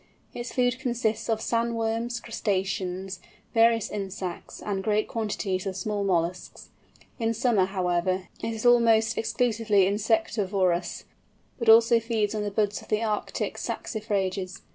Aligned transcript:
Its 0.33 0.51
food 0.51 0.79
consists 0.79 1.29
of 1.29 1.41
sand 1.43 1.75
worms, 1.75 2.19
crustaceans, 2.19 3.19
various 3.53 3.87
insects 3.91 4.59
and 4.59 4.83
great 4.83 5.07
quantities 5.07 5.67
of 5.67 5.75
small 5.75 6.03
molluscs. 6.03 6.69
In 7.19 7.35
summer, 7.35 7.65
however, 7.65 8.27
it 8.41 8.51
is 8.51 8.65
almost 8.65 9.15
exclusively 9.15 9.85
insectivorous, 9.85 11.03
but 11.59 11.69
also 11.69 11.99
feeds 11.99 12.33
on 12.33 12.41
the 12.41 12.49
buds 12.49 12.81
of 12.81 12.87
the 12.87 13.03
Arctic 13.03 13.59
saxifrages. 13.59 14.61